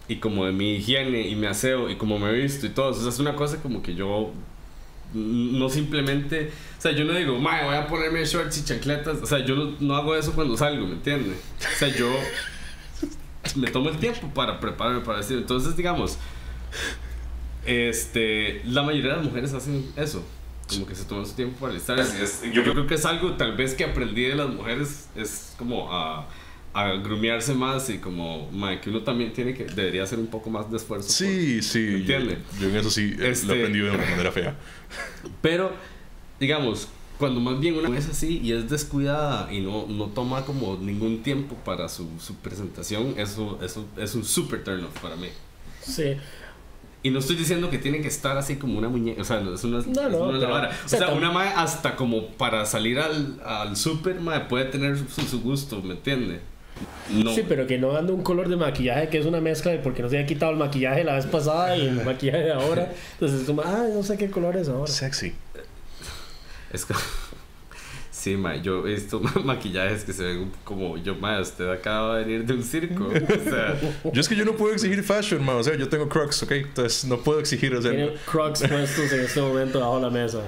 y 0.08 0.16
como 0.18 0.46
de 0.46 0.52
mi 0.52 0.76
higiene 0.76 1.28
y 1.28 1.36
mi 1.36 1.46
aseo 1.48 1.90
y 1.90 1.96
como 1.96 2.18
me 2.20 2.30
he 2.30 2.34
visto 2.34 2.66
y 2.66 2.70
todo. 2.70 2.90
O 2.90 2.94
sea, 2.94 3.10
es 3.10 3.20
una 3.20 3.36
cosa 3.36 3.62
como 3.62 3.82
que 3.84 3.94
yo 3.96 4.32
no 5.14 5.70
simplemente, 5.70 6.52
o 6.78 6.82
sea, 6.82 6.92
yo 6.92 7.04
no 7.04 7.14
digo, 7.14 7.38
"Mae, 7.40 7.66
voy 7.66 7.76
a 7.76 7.88
ponerme 7.88 8.24
shorts 8.26 8.60
y 8.60 8.64
chancletas." 8.66 9.18
O 9.22 9.26
sea, 9.26 9.40
yo 9.44 9.56
no, 9.56 9.76
no 9.80 9.96
hago 9.96 10.16
eso 10.16 10.34
cuando 10.34 10.56
salgo, 10.56 10.86
¿me 10.86 10.94
entiendes? 10.94 11.36
O 11.60 11.78
sea, 11.80 11.88
yo 11.90 12.08
me 13.56 13.70
tomo 13.72 13.90
el 13.90 13.98
tiempo 13.98 14.28
para 14.34 14.60
prepararme 14.60 15.02
para 15.02 15.18
vestir. 15.20 15.38
Entonces, 15.38 15.76
digamos, 15.76 16.18
este, 17.66 18.62
la 18.66 18.84
mayoría 18.84 19.12
de 19.12 19.18
las 19.18 19.26
mujeres 19.26 19.54
hacen 19.54 19.86
eso. 19.96 20.24
Como 20.70 20.86
que 20.86 20.94
se 20.96 21.06
toman 21.06 21.26
su 21.26 21.34
tiempo 21.34 21.60
para 21.60 21.72
alistarse. 21.72 22.24
Es- 22.24 22.42
yo 22.54 22.62
creo 22.64 22.86
que 22.86 22.96
es 22.96 23.06
algo 23.06 23.34
tal 23.34 23.56
vez 23.58 23.74
que 23.74 23.84
aprendí 23.86 24.24
de 24.24 24.36
las 24.36 24.50
mujeres, 24.50 25.10
es 25.16 25.56
como 25.58 25.92
a, 25.92 26.28
a 26.74 26.92
grumearse 26.94 27.56
más 27.56 27.90
y 27.90 27.98
como 27.98 28.52
mae, 28.52 28.80
que 28.80 28.92
uno 28.92 29.02
también 29.02 29.34
tiene 29.34 29.56
que, 29.56 29.66
debería 29.66 30.04
hacer 30.04 30.20
un 30.20 30.28
poco 30.28 30.50
más 30.52 30.70
de 30.70 30.78
esfuerzo. 30.78 31.10
Sí, 31.10 31.62
sí. 31.64 31.90
Yo, 31.90 31.98
entiende? 31.98 32.38
yo 32.62 32.70
en 32.70 32.76
eso 32.76 32.92
sí 32.92 33.16
Este- 33.20 33.48
lo 33.48 33.54
he 33.56 33.60
aprendido 33.62 33.86
de 33.88 33.96
una 33.98 34.06
manera 34.10 34.32
fea. 34.32 34.56
por- 35.24 35.32
Pero, 35.42 35.72
digamos, 36.40 36.88
cuando 37.20 37.40
más 37.42 37.60
bien 37.60 37.76
una 37.76 37.96
es 37.98 38.08
así 38.10 38.40
y 38.42 38.54
es 38.54 38.70
descuidada 38.70 39.52
y 39.54 39.60
no, 39.60 39.86
no 39.88 40.06
toma 40.06 40.46
como 40.46 40.78
ningún 40.78 41.22
tiempo 41.22 41.56
para 41.66 41.90
su, 41.90 42.08
su 42.20 42.34
presentación, 42.36 43.14
eso, 43.18 43.60
eso 43.62 43.86
es 43.98 44.16
un 44.16 44.24
super 44.24 44.64
turn 44.64 44.84
off 44.86 44.98
para 45.02 45.16
mí. 45.18 45.28
Sí. 45.82 46.16
Y 47.04 47.12
no 47.12 47.20
estoy 47.20 47.36
diciendo 47.38 47.70
que 47.70 47.78
tiene 47.78 48.02
que 48.02 48.08
estar 48.10 48.38
así 48.38 48.56
como 48.58 48.78
una 48.78 48.90
muñeca, 48.90 49.22
o 49.22 49.24
sea, 49.26 49.40
no 49.40 49.54
es 49.54 49.64
una, 49.64 49.78
No, 49.78 49.82
es 49.82 49.88
no, 50.12 50.24
una 50.30 50.40
pero- 50.40 50.52
vara. 50.52 50.72
o 50.86 50.90
sea, 50.90 51.10
una 51.14 51.32
madre 51.32 51.52
hasta 51.56 51.96
como 51.96 52.28
para 52.32 52.66
salir 52.66 53.00
al, 53.00 53.40
al 53.46 53.76
super, 53.78 54.20
madre, 54.20 54.46
puede 54.50 54.66
tener 54.66 54.98
su, 54.98 55.22
su 55.22 55.42
gusto, 55.42 55.82
¿me 55.82 55.94
entiende? 55.94 56.40
No. 57.14 57.34
Sí, 57.34 57.44
pero 57.48 57.68
que 57.68 57.78
no 57.78 57.96
anda 57.98 58.14
un 58.14 58.22
color 58.22 58.48
de 58.48 58.56
maquillaje 58.56 59.10
que 59.10 59.18
es 59.18 59.26
una 59.26 59.42
mezcla 59.42 59.72
de 59.72 59.80
porque 59.80 60.02
no 60.02 60.08
se 60.10 60.16
había 60.18 60.28
quitado 60.28 60.52
el 60.54 60.58
maquillaje 60.58 61.04
la 61.04 61.16
vez 61.16 61.26
pasada 61.26 61.76
y 61.76 61.88
el 61.88 61.96
maquillaje 62.06 62.40
de 62.44 62.54
ahora. 62.54 62.94
Entonces 63.14 63.42
es 63.42 63.48
como, 63.48 63.62
ay, 63.66 63.92
no 63.94 64.04
sé 64.04 64.18
qué 64.18 64.30
color 64.30 64.56
es 64.56 64.70
ahora. 64.70 64.88
Sexy. 64.92 65.34
Es 66.72 66.86
que... 66.86 66.94
Sí, 68.12 68.36
ma, 68.36 68.58
yo 68.58 68.86
he 68.86 68.96
visto 68.96 69.22
maquillajes 69.46 70.04
que 70.04 70.12
se 70.12 70.24
ven 70.24 70.52
como 70.66 70.98
yo, 70.98 71.16
ma, 71.16 71.40
usted 71.40 71.70
acaba 71.70 72.18
de 72.18 72.26
venir 72.26 72.46
de 72.46 72.54
un 72.54 72.64
circo. 72.64 73.06
O 73.06 73.50
sea, 73.50 73.80
Yo 74.14 74.20
es 74.20 74.28
que 74.28 74.36
yo 74.36 74.44
no 74.44 74.58
puedo 74.58 74.74
exigir 74.74 75.02
fashion, 75.04 75.42
man. 75.42 75.56
O 75.56 75.64
sea, 75.64 75.78
yo 75.78 75.88
tengo 75.88 76.10
crocs, 76.10 76.44
¿ok? 76.44 76.52
Entonces 76.52 77.06
no 77.06 77.18
puedo 77.20 77.40
exigir, 77.40 77.74
o 77.74 77.82
sea... 77.82 77.92
Tiene 77.92 78.16
crocs 78.26 78.68
puestos 78.68 79.14
en 79.14 79.22
este 79.22 79.40
momento 79.40 79.80
bajo 79.80 80.02
la 80.02 80.10
mesa. 80.10 80.42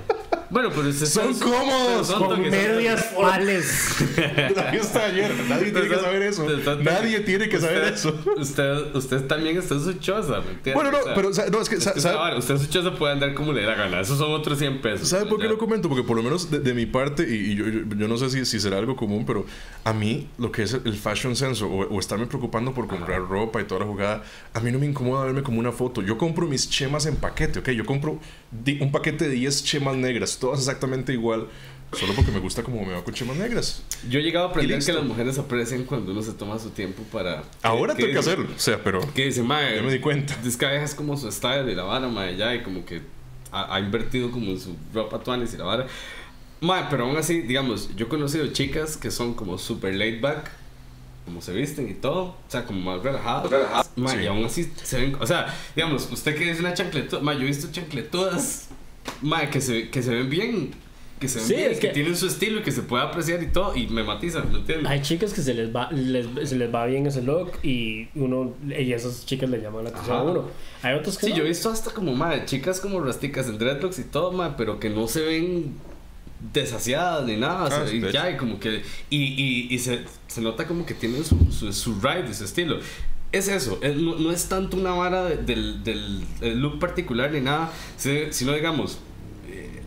Bueno, 0.52 0.70
pero 0.76 0.90
usted 0.90 1.06
Son 1.08 1.34
cómodos, 1.40 2.08
son 2.08 2.20
Con 2.20 2.30
son 2.30 2.42
medias 2.50 3.06
fales. 3.16 3.96
La 4.56 4.64
fiesta 4.72 5.00
de 5.00 5.06
ayer. 5.06 5.32
Nadie 5.50 5.72
tiene 5.72 5.88
que 5.88 5.96
saber 5.96 6.22
eso. 6.22 6.48
Nadie 6.84 7.20
tiene 7.22 7.50
que 7.50 7.60
saber 7.60 7.94
eso. 7.94 8.20
Usted, 8.38 8.96
usted 8.96 9.22
también 9.28 9.58
está 9.58 9.76
en 9.76 9.84
su 9.84 9.94
choza. 9.94 10.42
Bueno, 10.74 10.92
no, 10.92 11.00
O 11.00 11.04
sea, 11.04 11.14
pero 11.16 11.30
o 11.30 11.34
sea, 11.34 11.46
no, 11.50 11.62
es 11.62 11.70
que, 11.70 11.76
es 11.76 11.84
sa- 11.84 11.94
que, 11.94 12.02
¿sabe, 12.02 12.18
ahora, 12.18 12.38
usted 12.38 12.56
en 12.56 12.60
su 12.62 12.68
choza 12.68 12.94
puede 12.96 13.14
andar 13.14 13.34
como 13.34 13.54
le 13.54 13.62
dé 13.62 13.68
la 13.68 13.76
gana. 13.76 14.02
Esos 14.02 14.18
son 14.18 14.32
otros 14.32 14.60
100 14.60 14.82
pesos. 14.82 15.08
¿sabe 15.10 15.26
por 15.26 15.38
qué 15.40 15.46
Ya. 15.46 15.52
lo 15.52 15.58
comento? 15.58 15.88
Porque 15.90 16.04
por 16.04 16.18
lo 16.18 16.24
menos 16.24 16.52
de, 16.52 16.60
de 16.60 16.74
mi 16.74 16.86
parte, 16.86 17.24
y, 17.28 17.52
y 17.52 17.56
yo, 17.56 17.66
yo, 17.68 17.80
yo 17.98 18.08
no 18.08 18.18
sé 18.18 18.30
si, 18.30 18.46
si 18.46 18.60
será 18.60 18.78
algo 18.78 18.96
común, 18.96 19.26
pero 19.26 19.46
a 19.84 19.94
mí 19.94 20.28
lo 20.38 20.52
que 20.52 20.64
es 20.64 20.74
el 20.74 20.96
fashion 20.96 21.36
sense 21.36 21.64
o, 21.64 21.68
o 21.70 22.00
estarme 22.00 22.26
preocupando 22.28 22.74
por 22.74 22.88
comprar 22.88 23.22
ropa 23.22 23.62
y 23.62 23.64
toda 23.66 23.82
la 23.82 23.86
jugada, 23.88 24.24
a 24.54 24.60
mí 24.60 24.72
no 24.72 24.80
me 24.80 24.86
incomoda 24.86 25.26
verme 25.26 25.44
como 25.44 25.60
una 25.60 25.72
foto. 25.72 26.02
Yo 26.02 26.18
compro 26.18 26.46
mis 26.48 26.70
chemas 26.70 27.06
en 27.06 27.16
paquete, 27.16 27.60
¿ok? 27.60 27.70
Yo 27.70 27.86
compro 27.86 28.20
un 28.82 28.92
paquete 28.92 29.30
de 29.30 29.36
10 29.36 29.64
chemas 29.64 29.96
negras, 29.96 30.38
todas 30.42 30.60
exactamente 30.60 31.14
igual, 31.14 31.48
solo 31.94 32.14
porque 32.14 32.32
me 32.32 32.40
gusta 32.40 32.64
como 32.64 32.84
me 32.84 32.94
va 32.94 33.04
con 33.04 33.14
chemas 33.14 33.38
negras. 33.38 33.84
Yo 34.10 34.20
he 34.20 34.24
llegado 34.24 34.48
a 34.48 34.50
aprender 34.50 34.84
que 34.84 34.92
las 34.92 35.04
mujeres 35.06 35.38
aprecian 35.38 35.84
cuando 35.86 36.12
uno 36.12 36.22
se 36.22 36.34
toma 36.34 36.60
su 36.60 36.72
tiempo 36.72 37.04
para. 37.12 37.44
Ahora 37.62 37.96
tengo 37.96 38.12
que 38.12 38.20
hacerlo, 38.20 38.50
o 38.54 38.60
sea, 38.60 38.84
pero 38.84 39.00
Que 39.14 39.26
dice, 39.26 39.44
mae. 39.44 39.76
ya 39.78 39.82
me 39.82 39.94
di 39.94 40.00
cuenta. 40.00 40.36
Es 40.46 40.58
que 40.58 40.84
es 40.84 40.94
como 40.96 41.16
su 41.16 41.32
style 41.32 41.70
y 41.72 41.76
la 41.76 41.84
vara, 41.84 42.08
mae, 42.10 42.36
ya, 42.36 42.54
y 42.56 42.64
como 42.64 42.84
que 42.84 43.02
ha, 43.54 43.76
ha 43.76 43.80
invertido 43.80 44.32
como 44.32 44.52
en 44.52 44.60
su 44.60 44.76
ropa 44.94 45.20
tuanis 45.20 45.54
y 45.54 45.58
la 45.58 45.64
vara. 45.66 45.88
Mae, 46.62 46.86
pero 46.90 47.06
aún 47.06 47.18
así, 47.18 47.42
digamos, 47.42 47.90
yo 47.96 48.06
he 48.06 48.10
conocido 48.10 48.48
chicas 48.48 48.96
que 48.98 49.10
son 49.12 49.34
como 49.34 49.58
super 49.58 49.94
laid 49.96 50.22
back, 50.22 50.52
como 51.26 51.42
se 51.42 51.52
visten 51.54 51.90
y 51.90 51.94
todo, 51.94 52.22
o 52.24 52.38
sea, 52.48 52.66
como 52.66 52.80
más 52.82 53.02
relajadas. 53.04 53.90
Mae, 53.96 54.18
Sí. 54.18 54.24
y 54.24 54.28
aún 54.28 54.46
así 54.46 54.72
se 54.84 54.98
ven, 55.02 55.16
o 55.20 55.26
sea, 55.28 55.54
digamos, 55.76 56.08
usted 56.12 56.36
que 56.36 56.50
es 56.50 56.60
una 56.60 56.74
chancletuda, 56.74 57.20
mae, 57.22 57.36
yo 57.38 57.44
he 57.44 57.48
visto 57.48 57.68
chancletudas, 57.72 58.70
mae, 59.22 59.50
que 59.50 59.62
se, 59.62 59.90
que 59.90 60.02
se 60.04 60.12
ven 60.14 60.30
bien. 60.30 60.72
Que 61.20 61.28
se 61.28 61.38
ven 61.38 61.48
Sí, 61.48 61.54
bien, 61.56 61.72
es 61.72 61.80
que, 61.80 61.88
que- 61.90 61.94
tienen 61.94 62.16
su 62.18 62.26
estilo 62.26 62.62
y 62.62 62.64
que 62.64 62.72
se 62.72 62.82
puede 62.82 63.04
apreciar 63.04 63.44
y 63.44 63.48
todo, 63.48 63.76
y 63.76 63.86
me 63.88 64.02
matizan, 64.04 64.52
¿me 64.52 64.58
entiendes? 64.58 64.88
Hay 64.90 65.02
chicas 65.04 65.34
que 65.34 65.42
se 65.44 65.54
les 65.54 65.74
va, 65.76 65.92
les, 65.92 66.26
se 66.50 66.56
les 66.56 66.74
va 66.74 66.88
bien 66.88 67.06
ese 67.06 67.22
look 67.22 67.52
y 67.62 68.08
uno 68.16 68.56
y 68.68 68.92
esas 68.92 69.24
chicas 69.28 69.48
le 69.50 69.62
llaman 69.62 69.84
la 69.84 69.90
atención 69.92 70.16
Ajá. 70.18 70.26
a 70.26 70.32
uno. 70.32 70.48
Hay 70.82 70.96
otros 70.96 71.20
que 71.20 71.28
Sí, 71.28 71.32
no. 71.34 71.38
yo 71.38 71.44
he 71.46 71.50
visto 71.50 71.70
hasta 71.70 71.92
como, 71.92 72.16
madre, 72.16 72.46
chicas 72.46 72.80
como 72.80 73.00
rasticas 73.02 73.48
en 73.50 73.60
dreadlocks 73.60 74.00
y 74.00 74.06
todo, 74.06 74.32
madre, 74.32 74.56
pero 74.58 74.80
que 74.80 74.90
no 74.90 75.08
se 75.08 75.22
ven 75.22 75.76
desasiadas 76.54 77.26
ni 77.26 77.36
nada. 77.38 77.66
o 77.66 77.68
sea, 77.68 77.86
Ah, 77.88 77.94
y 77.94 78.12
ya, 78.12 78.32
y 78.32 78.38
como 78.38 78.60
que. 78.60 78.82
Y, 79.10 79.18
y, 79.18 79.68
y 79.70 79.78
se, 79.80 80.00
se 80.28 80.42
nota 80.42 80.66
como 80.68 80.86
que 80.88 80.94
tienen 80.96 81.24
su, 81.24 81.38
su, 81.52 81.72
su 81.72 82.00
ride 82.02 82.34
su 82.34 82.46
estilo. 82.46 82.80
Es 83.32 83.48
eso, 83.48 83.80
es- 83.82 83.96
no, 83.96 84.16
no 84.16 84.32
es 84.32 84.50
tanto 84.50 84.76
una 84.76 84.92
vara 84.92 85.24
de- 85.26 85.38
del, 85.38 85.84
del, 85.84 86.24
del 86.40 86.60
look 86.60 86.80
particular 86.80 87.32
ni 87.32 87.42
nada, 87.42 87.72
si- 87.98 88.32
sino 88.32 88.54
digamos. 88.54 88.98
Eh, 89.52 89.82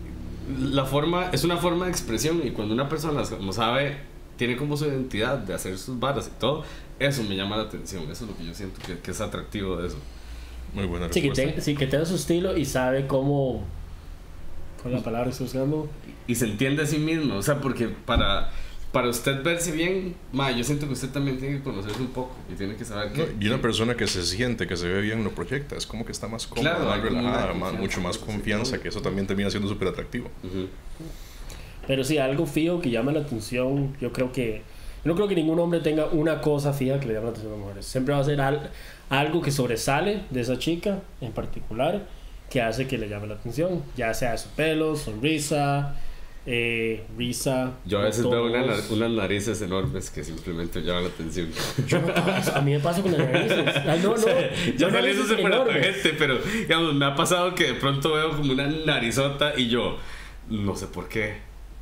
La 0.60 0.84
forma 0.84 1.30
es 1.32 1.44
una 1.44 1.56
forma 1.56 1.86
de 1.86 1.90
expresión 1.90 2.40
y 2.44 2.50
cuando 2.50 2.74
una 2.74 2.88
persona 2.88 3.22
como 3.22 3.52
sabe, 3.52 3.96
tiene 4.36 4.56
como 4.56 4.76
su 4.76 4.84
identidad 4.86 5.38
de 5.38 5.54
hacer 5.54 5.78
sus 5.78 5.98
varas 5.98 6.28
y 6.34 6.38
todo, 6.40 6.64
eso 6.98 7.22
me 7.24 7.36
llama 7.36 7.56
la 7.56 7.62
atención. 7.64 8.02
Eso 8.10 8.24
es 8.24 8.30
lo 8.30 8.36
que 8.36 8.44
yo 8.46 8.54
siento 8.54 8.80
que, 8.86 8.98
que 8.98 9.10
es 9.10 9.20
atractivo 9.20 9.76
de 9.76 9.88
eso. 9.88 9.96
Muy 10.74 10.86
buena 10.86 11.06
Sí, 11.12 11.22
que, 11.22 11.28
respuesta. 11.28 11.54
te- 11.56 11.60
sí, 11.60 11.74
que 11.76 11.86
tenga 11.86 12.04
su 12.04 12.16
estilo 12.16 12.56
y 12.56 12.64
sabe 12.64 13.06
cómo. 13.06 13.64
¿Cuál 14.82 14.94
es 14.94 15.00
la 15.00 15.04
palabra 15.04 15.24
que 15.26 15.30
estoy 15.30 15.46
buscando? 15.46 15.88
y 16.26 16.34
se 16.34 16.46
entiende 16.46 16.82
a 16.82 16.86
sí 16.86 16.98
mismo. 16.98 17.36
O 17.36 17.42
sea, 17.42 17.60
porque 17.60 17.88
para, 17.88 18.50
para 18.94 19.10
usted 19.10 19.42
verse 19.42 19.72
bien, 19.72 20.14
ma, 20.32 20.50
yo 20.50 20.64
siento 20.64 20.86
que 20.86 20.94
usted 20.94 21.10
también 21.10 21.36
tiene 21.38 21.58
que 21.58 21.62
conocerse 21.62 22.00
un 22.00 22.06
poco 22.08 22.34
y 22.50 22.54
tiene 22.54 22.74
que 22.76 22.84
saber 22.86 23.12
que. 23.12 23.18
No, 23.18 23.26
y 23.38 23.48
una 23.48 23.60
persona 23.60 23.94
que 23.94 24.06
se 24.06 24.22
siente, 24.22 24.66
que 24.66 24.76
se 24.78 24.88
ve 24.88 25.02
bien, 25.02 25.22
lo 25.22 25.32
proyecta. 25.32 25.76
Es 25.76 25.84
como 25.86 26.06
que 26.06 26.12
está 26.12 26.28
más 26.28 26.46
cómoda, 26.46 26.76
Claro, 26.76 26.88
más 26.88 27.02
relajada, 27.02 27.52
más- 27.52 27.74
mucho 27.74 28.00
más 28.00 28.16
confianza, 28.16 28.80
que 28.80 28.88
eso 28.88 29.02
también 29.02 29.26
termina 29.26 29.50
siendo 29.50 29.68
súper 29.68 29.88
atractivo. 29.88 30.30
Ujú. 30.42 30.68
Pero 31.86 32.02
sí, 32.04 32.16
algo 32.18 32.46
fijo 32.46 32.80
que 32.80 32.90
llama 32.90 33.12
la 33.12 33.20
atención. 33.20 33.94
Yo 34.00 34.12
creo 34.12 34.32
que. 34.32 34.62
Yo 35.04 35.10
no 35.10 35.16
creo 35.16 35.28
que 35.28 35.34
ningún 35.34 35.58
hombre 35.58 35.80
tenga 35.80 36.06
una 36.06 36.40
cosa 36.40 36.72
fija 36.72 36.98
que 36.98 37.06
le 37.08 37.12
llame 37.12 37.26
la 37.26 37.30
atención 37.32 37.52
a 37.52 37.56
las 37.56 37.62
mujeres. 37.64 37.84
Siempre 37.86 38.14
va 38.14 38.20
a 38.20 38.24
ser 38.24 38.40
al- 38.40 38.70
algo 39.10 39.42
que 39.42 39.50
sobresale 39.50 40.22
de 40.30 40.40
esa 40.40 40.58
chica 40.58 41.00
en 41.20 41.32
particular 41.32 42.06
que 42.48 42.62
hace 42.62 42.86
que 42.86 42.96
le 42.96 43.08
llame 43.10 43.26
la 43.26 43.34
atención. 43.34 43.82
Ya 43.98 44.14
sea 44.14 44.38
su 44.38 44.48
pelo, 44.50 44.96
sonrisa, 44.96 45.96
eh, 46.46 47.04
risa. 47.16 47.72
Yo 47.86 48.00
a 48.00 48.04
veces 48.04 48.28
veo 48.28 48.46
una 48.46 48.64
unas 48.90 49.10
narices 49.10 49.62
enormes 49.62 50.10
que 50.10 50.22
simplemente 50.22 50.80
llaman 50.82 51.04
la 51.04 51.08
atención. 51.10 51.50
Yo 51.86 51.98
a 52.54 52.60
mí 52.60 52.72
me 52.72 52.80
pasa 52.80 53.02
con 53.02 53.12
las 53.12 53.20
narices. 53.20 53.76
Ah, 53.76 53.96
no, 54.02 54.16
no. 54.16 54.24
Ya 54.76 54.88
no 54.88 54.92
salí 54.92 55.14
narices 55.14 55.30
eso 55.30 55.64
tangente, 55.64 56.14
pero 56.18 56.38
digamos, 56.38 56.94
me 56.94 57.06
ha 57.06 57.14
pasado 57.14 57.54
que 57.54 57.64
de 57.68 57.74
pronto 57.74 58.14
veo 58.14 58.30
como 58.36 58.52
una 58.52 58.66
narizota 58.66 59.54
y 59.56 59.68
yo, 59.68 59.96
no 60.50 60.76
sé 60.76 60.86
por 60.86 61.08
qué, 61.08 61.36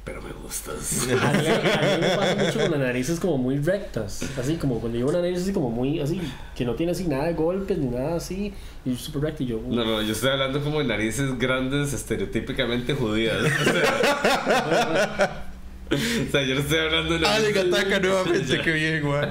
pero 0.05 0.21
me 0.21 0.33
gustas. 0.33 1.07
A 1.13 1.33
mí, 1.33 1.47
a 1.47 1.97
mí 1.97 2.01
me 2.01 2.17
pasa 2.17 2.35
mucho 2.37 2.61
con 2.61 2.71
las 2.73 2.81
narices 2.81 3.21
como 3.21 3.39
muy 3.39 3.59
rectas. 3.59 4.23
Así 4.39 4.57
como 4.57 4.81
cuando 4.81 4.99
llevo 4.99 5.11
una 5.11 5.21
nariz 5.21 5.43
así 5.43 5.53
como 5.53 5.71
muy 5.71 6.01
así, 6.01 6.21
que 6.57 6.65
no 6.65 6.75
tiene 6.75 6.93
así 6.93 7.07
nada 7.07 7.27
de 7.27 7.35
golpes 7.35 7.79
ni 7.79 7.87
nada 7.87 8.17
así. 8.17 8.53
Y 8.85 8.97
súper 8.97 9.23
recta 9.23 9.43
y 9.45 9.47
yo. 9.47 9.61
No, 9.65 9.85
no, 9.85 10.03
yo 10.03 10.13
estoy 10.13 10.31
hablando 10.31 10.61
como 10.63 10.81
de 10.81 10.85
narices 10.87 11.39
grandes, 11.39 11.93
estereotípicamente 11.93 12.95
judías. 12.95 13.37
O 13.43 13.65
sea, 13.65 15.42
o 15.93 16.31
sea, 16.31 16.43
yo 16.43 16.55
no 16.55 16.61
estoy 16.61 16.79
hablando 16.79 17.19
de 17.19 17.27
Alec 17.27 17.57
narices- 17.57 17.75
ataca 17.75 18.01
nuevamente, 18.01 18.61
qué 18.65 18.73
bien, 18.73 19.03
güey. 19.03 19.23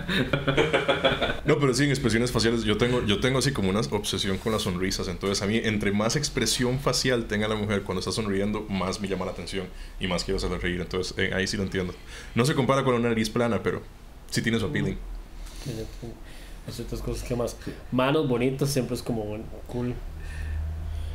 No, 1.45 1.57
pero 1.59 1.73
sí, 1.73 1.83
en 1.85 1.89
expresiones 1.89 2.31
faciales, 2.31 2.63
yo 2.63 2.77
tengo, 2.77 3.03
yo 3.05 3.19
tengo 3.19 3.39
así 3.39 3.51
como 3.51 3.69
una 3.69 3.79
obsesión 3.81 4.37
con 4.37 4.51
las 4.51 4.61
sonrisas. 4.63 5.07
Entonces, 5.07 5.41
a 5.41 5.47
mí, 5.47 5.59
entre 5.63 5.91
más 5.91 6.15
expresión 6.15 6.79
facial 6.79 7.25
tenga 7.25 7.47
la 7.47 7.55
mujer 7.55 7.81
cuando 7.83 7.99
está 7.99 8.11
sonriendo, 8.11 8.61
más 8.69 9.01
me 9.01 9.07
llama 9.07 9.25
la 9.25 9.31
atención 9.31 9.65
y 9.99 10.07
más 10.07 10.23
quiero 10.23 10.37
hacerla 10.37 10.57
reír. 10.59 10.81
Entonces, 10.81 11.13
eh, 11.17 11.31
ahí 11.33 11.47
sí 11.47 11.57
lo 11.57 11.63
entiendo. 11.63 11.93
No 12.35 12.45
se 12.45 12.53
compara 12.53 12.83
con 12.83 12.93
una 12.95 13.09
nariz 13.09 13.29
plana, 13.29 13.61
pero 13.63 13.81
sí 14.29 14.41
tiene 14.41 14.59
su 14.59 14.65
appealing. 14.65 14.97
Hay 16.67 16.73
ciertas 16.73 17.01
cosas 17.01 17.27
que 17.27 17.35
más. 17.35 17.55
Manos 17.91 18.27
bonitas 18.27 18.69
siempre 18.69 18.95
es 18.95 19.01
como 19.01 19.37
cool. 19.67 19.93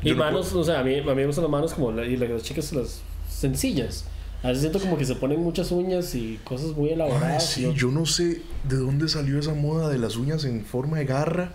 Y 0.03 0.09
Yo 0.11 0.15
no 0.17 0.25
manos, 0.25 0.53
o 0.53 0.62
sea, 0.65 0.81
a 0.81 0.83
mí, 0.85 0.99
a 0.99 1.03
mí 1.03 1.15
me 1.15 1.26
gustan 1.26 1.45
las 1.45 1.50
manos 1.50 1.73
como 1.73 1.91
la- 1.93 2.05
y 2.05 2.17
las 2.17 2.43
chicas 2.43 2.73
las 2.73 3.00
sencillas. 3.31 4.05
A 4.47 4.50
veces 4.50 4.61
siento 4.62 4.79
como 4.81 4.97
que 4.97 5.05
se 5.05 5.17
ponen 5.17 5.41
muchas 5.43 5.73
uñas 5.73 6.15
y 6.15 6.38
cosas 6.45 6.69
muy 6.76 6.88
Ay, 6.88 6.95
elaboradas. 6.95 7.50
sí, 7.50 7.61
y 7.61 7.65
yo- 7.65 7.73
yo 7.73 7.91
no 7.91 8.07
sé 8.07 8.43
de 8.65 8.76
dónde 8.76 9.09
salió 9.09 9.38
esa 9.41 9.55
moda 9.55 9.88
de 9.88 9.99
las 9.99 10.17
uñas 10.17 10.45
en 10.45 10.65
forma 10.65 10.99
de 10.99 11.05
garra. 11.05 11.55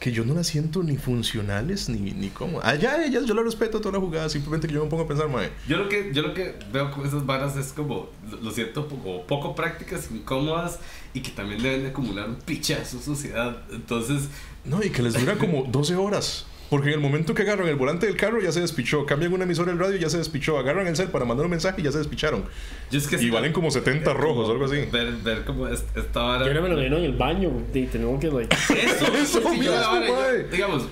Que 0.00 0.10
yo 0.10 0.24
no 0.24 0.34
las 0.34 0.48
siento 0.48 0.82
ni 0.82 0.96
funcionales 0.96 1.88
ni, 1.88 2.10
ni 2.10 2.28
cómodas. 2.30 2.66
Allá 2.68 3.04
ellas, 3.04 3.24
yo 3.24 3.34
la 3.34 3.42
respeto 3.44 3.80
toda 3.80 3.92
la 3.92 4.00
jugada. 4.04 4.28
Simplemente 4.28 4.66
que 4.66 4.74
yo 4.74 4.82
me 4.82 4.90
pongo 4.90 5.04
a 5.04 5.06
pensar, 5.06 5.28
mae. 5.28 5.50
Yo 5.68 5.76
lo 5.76 5.88
que, 5.88 6.10
yo 6.12 6.22
lo 6.22 6.34
que 6.34 6.56
veo 6.72 6.90
con 6.90 7.06
esas 7.06 7.24
varas 7.24 7.56
es 7.56 7.72
como, 7.72 8.08
lo- 8.42 8.50
siento, 8.50 8.88
poco, 8.88 9.24
poco 9.28 9.54
prácticas, 9.54 10.08
incómodas 10.10 10.80
y 11.14 11.20
que 11.20 11.30
también 11.30 11.62
deben 11.62 11.84
de 11.84 11.90
acumular 11.90 12.28
un 12.28 12.34
pichazo 12.34 12.96
de 12.96 13.02
suciedad. 13.04 13.58
Entonces, 13.70 14.22
No, 14.64 14.82
y 14.82 14.90
que 14.90 15.02
les 15.04 15.14
dura 15.14 15.38
como 15.38 15.62
12 15.70 15.94
horas. 15.94 16.46
Porque 16.72 16.88
en 16.88 16.94
el 16.94 17.00
momento 17.00 17.34
que 17.34 17.42
agarran 17.42 17.68
el 17.68 17.76
volante 17.76 18.06
del 18.06 18.16
carro 18.16 18.40
ya 18.40 18.50
se 18.50 18.62
despichó. 18.62 19.04
Cambian 19.04 19.30
una 19.34 19.44
emisora 19.44 19.70
del 19.72 19.78
radio 19.78 19.98
ya 19.98 20.08
se 20.08 20.16
despichó. 20.16 20.56
Agarran 20.58 20.86
el 20.86 20.96
cel 20.96 21.08
para 21.08 21.26
mandar 21.26 21.44
un 21.44 21.50
mensaje 21.50 21.82
y 21.82 21.84
ya 21.84 21.92
se 21.92 21.98
despicharon. 21.98 22.44
yo 22.90 22.98
es 22.98 23.06
que 23.06 23.22
Y 23.22 23.28
valen 23.28 23.52
como 23.52 23.70
70 23.70 24.14
rojos 24.14 24.48
o 24.48 24.52
algo 24.52 24.64
así. 24.64 24.76
Ver, 24.90 25.12
ver 25.22 25.44
como 25.44 25.68
es- 25.68 25.84
esta 25.94 26.22
vara. 26.22 26.46
Yo 26.46 26.54
no 26.54 26.62
me 26.62 26.70
lo 26.70 26.76
vino 26.80 26.96
en 26.96 27.04
el 27.04 27.12
baño 27.12 27.50
y 27.74 27.82
tenemos 27.84 28.18
que, 28.18 28.28
like, 28.30 28.56
Eso, 28.70 29.04
Eso 29.14 29.38
es 29.40 29.44
que 29.44 29.64
yo 29.64 29.72
mismo, 29.72 30.16
yo- 30.16 30.48
digamos, 30.50 30.88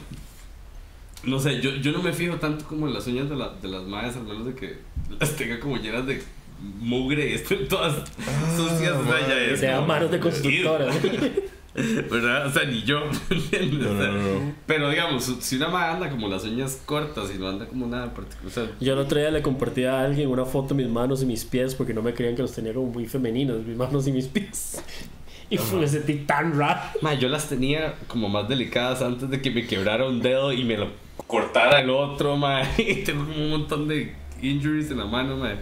no 1.24 1.40
sé, 1.40 1.62
yo, 1.62 1.70
yo 1.76 1.92
no 1.92 2.02
me 2.02 2.12
fijo 2.12 2.34
tanto 2.36 2.66
como 2.66 2.86
en 2.86 2.92
las 2.92 3.06
uñas 3.06 3.30
de, 3.30 3.36
la- 3.36 3.54
de 3.62 3.68
las 3.68 3.82
madres, 3.84 4.16
al 4.16 4.24
menos 4.24 4.44
de 4.44 4.54
que 4.54 4.76
las 5.18 5.34
tenga 5.34 5.58
como 5.60 5.78
llenas 5.78 6.06
de 6.06 6.22
mugre 6.78 7.30
y 7.30 7.32
estén 7.36 7.66
todas 7.68 7.94
sucias. 8.54 8.92
o 8.98 9.04
sea, 9.06 9.28
ya 9.56 9.78
es 9.80 9.86
manos 9.86 10.10
de 10.10 10.20
constructora. 10.20 10.88
¿Verdad? 11.74 12.46
O 12.46 12.50
sea, 12.50 12.64
ni 12.64 12.82
yo. 12.82 13.00
No, 13.70 13.90
O 13.90 13.96
sea, 13.98 14.08
no, 14.08 14.12
no, 14.12 14.40
no. 14.40 14.54
Pero 14.66 14.90
digamos, 14.90 15.24
si 15.40 15.56
una 15.56 15.68
madre 15.68 15.92
anda 15.94 16.10
como 16.10 16.28
las 16.28 16.44
uñas 16.44 16.80
cortas 16.84 17.30
y 17.34 17.38
no 17.38 17.48
anda 17.48 17.66
como 17.66 17.86
nada 17.86 18.04
en 18.04 18.10
particular. 18.10 18.46
O 18.46 18.50
sea, 18.50 18.66
Yo 18.80 18.92
el 18.94 18.98
otro 18.98 19.18
día 19.18 19.30
le 19.30 19.42
compartí 19.42 19.84
a 19.84 20.02
alguien 20.02 20.28
una 20.28 20.44
foto 20.44 20.74
de 20.74 20.82
mis 20.82 20.92
manos 20.92 21.22
y 21.22 21.26
mis 21.26 21.44
pies 21.44 21.74
porque 21.74 21.94
no 21.94 22.02
me 22.02 22.12
creían 22.14 22.34
que 22.36 22.42
los 22.42 22.52
tenía 22.52 22.74
como 22.74 22.86
muy 22.88 23.06
femeninos, 23.06 23.64
mis 23.64 23.76
manos 23.76 24.06
y 24.06 24.12
mis 24.12 24.26
pies. 24.26 24.82
Y 25.52 25.58
fue- 25.58 25.80
me 25.80 25.88
sentí 25.88 26.14
tan 26.26 26.56
raro. 26.56 26.80
Ma, 27.02 27.14
yo 27.14 27.28
las 27.28 27.48
tenía 27.48 27.96
como 28.06 28.28
más 28.28 28.48
delicadas 28.48 29.02
antes 29.02 29.28
de 29.28 29.42
que 29.42 29.50
me 29.50 29.66
quebrara 29.66 30.06
un 30.06 30.22
dedo 30.22 30.52
y 30.52 30.62
me 30.62 30.76
lo 30.76 30.86
cortara 31.26 31.80
el 31.80 31.90
otro, 31.90 32.36
ma. 32.36 32.62
Y 32.78 33.02
tengo 33.02 33.24
como 33.26 33.36
un 33.44 33.50
montón 33.50 33.88
de 33.88 34.14
injuries 34.42 34.92
en 34.92 34.98
la 34.98 35.06
mano, 35.06 35.36
ma. 35.36 35.54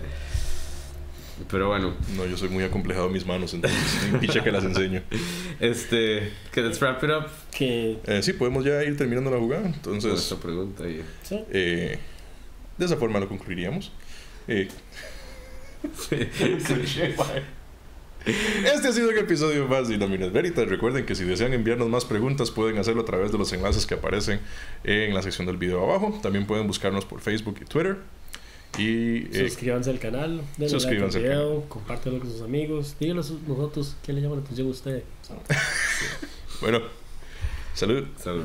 Pero 1.51 1.69
bueno, 1.69 1.95
No, 2.17 2.27
yo 2.27 2.37
soy 2.37 2.49
muy 2.49 2.65
acomplejado 2.65 3.07
en 3.07 3.13
mis 3.13 3.27
manos, 3.27 3.55
entonces 3.55 3.81
picha 4.21 4.43
que 4.43 4.51
las 4.51 4.65
enseño. 4.65 5.03
este, 5.61 6.33
que 6.53 6.63
let's 6.63 6.81
wrap 6.81 7.03
it 7.05 7.11
up 7.11 7.27
Que, 7.51 7.99
Eh, 8.07 8.23
sí, 8.23 8.33
podemos 8.33 8.65
ya 8.65 8.83
ir 8.85 8.97
terminando 8.97 9.31
la 9.31 9.39
jugada. 9.39 9.67
Entonces, 9.67 10.13
esta 10.15 10.37
pregunta. 10.37 10.89
Y, 10.89 11.03
sí. 11.23 11.41
eh, 11.51 11.99
de 12.77 12.85
esa 12.85 12.97
forma 12.97 13.21
lo 13.21 13.29
concluiríamos. 13.29 13.93
Eh, 14.47 14.69
Este 18.27 18.89
ha 18.89 18.93
sido 18.93 19.11
el 19.11 19.19
episodio 19.19 19.67
más 19.69 19.89
de 19.89 19.97
Nóminas 19.97 20.33
Veritas. 20.33 20.69
Recuerden 20.69 21.07
que 21.07 21.15
si 21.15 21.25
desean 21.25 21.55
enviarnos 21.55 21.89
más 21.89 22.05
preguntas 22.05 22.51
pueden 22.51 22.77
hacerlo 22.79 23.03
a 23.03 23.05
través 23.05 23.33
de 23.33 23.39
los 23.39 23.53
enlaces 23.53 23.87
que 23.87 23.95
aparecen 23.95 24.41
en 24.85 25.15
la 25.15 25.23
sección 25.23 25.47
del 25.47 25.57
video 25.57 25.83
abajo. 25.85 26.19
También 26.23 26.45
pueden 26.47 26.67
buscarnos 26.67 27.05
por 27.05 27.21
Facebook 27.21 27.59
y 27.63 27.65
Twitter. 27.65 27.97
Y 28.77 29.27
eh, 29.37 29.49
Suscríbanse 29.49 29.91
al 29.91 29.99
canal, 29.99 30.43
denle 30.57 30.69
suscríbanse 30.69 31.21
like 31.21 31.33
al 31.33 31.39
video, 31.47 31.69
compártelo 31.69 32.19
con 32.21 32.31
sus 32.31 32.43
amigos. 32.43 32.95
Díganlo 33.01 33.23
a 33.23 33.25
sus- 33.25 33.43
nosotros 33.43 33.97
qué 34.05 34.13
le 34.13 34.21
llama 34.21 34.37
la 34.37 34.43
atención 34.43 34.67
a 34.69 34.71
usted. 34.71 35.03
bueno, 36.61 36.81
salud. 37.75 38.05
salud. 38.23 38.45